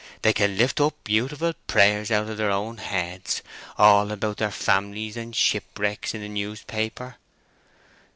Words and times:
They 0.23 0.33
can 0.33 0.57
lift 0.57 0.81
up 0.81 0.95
beautiful 1.03 1.53
prayers 1.67 2.09
out 2.09 2.27
of 2.27 2.37
their 2.37 2.49
own 2.49 2.77
heads, 2.77 3.43
all 3.77 4.11
about 4.11 4.37
their 4.37 4.49
families 4.49 5.15
and 5.15 5.35
shipwrecks 5.35 6.15
in 6.15 6.21
the 6.21 6.27
newspaper." 6.27 7.17